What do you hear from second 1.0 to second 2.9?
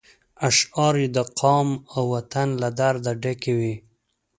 یې د قام او وطن له